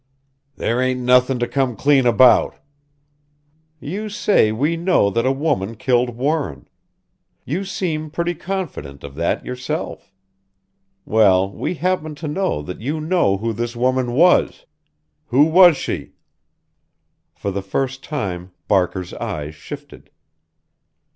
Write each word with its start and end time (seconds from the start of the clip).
"There 0.55 0.81
ain't 0.81 0.99
nothin' 1.01 1.37
to 1.37 1.47
come 1.47 1.75
clean 1.75 2.07
about." 2.07 2.55
"You 3.79 4.09
say 4.09 4.51
we 4.51 4.75
know 4.75 5.11
that 5.11 5.27
a 5.27 5.31
woman 5.31 5.75
killed 5.75 6.17
Warren. 6.17 6.67
You 7.45 7.63
seem 7.65 8.09
pretty 8.09 8.33
confident 8.33 9.03
of 9.03 9.13
that 9.13 9.45
yourself. 9.45 10.11
Well, 11.05 11.51
we 11.51 11.75
happen 11.75 12.15
to 12.15 12.27
know 12.27 12.63
that 12.63 12.81
you 12.81 12.99
know 12.99 13.37
who 13.37 13.53
this 13.53 13.75
woman 13.75 14.13
was. 14.13 14.65
Who 15.27 15.43
was 15.45 15.77
she?" 15.77 16.13
For 17.35 17.51
the 17.51 17.61
first 17.61 18.03
time 18.03 18.53
Barker's 18.67 19.13
eyes 19.13 19.53
shifted. 19.53 20.09